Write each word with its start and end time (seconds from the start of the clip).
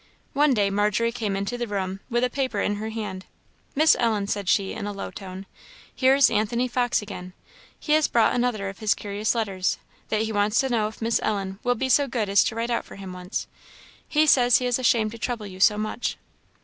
One 0.33 0.55
day 0.55 0.71
Margery 0.71 1.11
came 1.11 1.35
into 1.35 1.59
the 1.59 1.67
room 1.67 1.99
with 2.09 2.23
a 2.23 2.29
paper 2.31 2.59
in 2.59 2.77
her 2.77 2.89
hand. 2.89 3.27
"Miss 3.75 3.95
Ellen," 3.99 4.25
said 4.25 4.49
she 4.49 4.73
in 4.73 4.87
a 4.87 4.91
low 4.91 5.11
tone 5.11 5.45
"here 5.93 6.15
is 6.15 6.31
Anthony 6.31 6.67
Fox 6.67 7.03
again 7.03 7.33
he 7.79 7.93
has 7.93 8.07
brought 8.07 8.33
another 8.33 8.67
of 8.67 8.79
his 8.79 8.95
curious 8.95 9.35
letters, 9.35 9.77
that 10.09 10.23
he 10.23 10.31
wants 10.31 10.59
to 10.61 10.69
know 10.69 10.87
if 10.87 11.03
Miss 11.03 11.19
Ellen 11.21 11.59
will 11.61 11.75
be 11.75 11.87
so 11.87 12.07
good 12.07 12.29
as 12.29 12.43
to 12.45 12.55
write 12.55 12.71
out 12.71 12.83
for 12.83 12.95
him 12.95 13.13
once 13.13 13.45
more. 13.45 13.73
He 14.07 14.25
says 14.25 14.57
he 14.57 14.65
is 14.65 14.79
ashamed 14.79 15.11
to 15.11 15.19
trouble 15.19 15.45
you 15.45 15.59
so 15.59 15.77
much." 15.77 16.17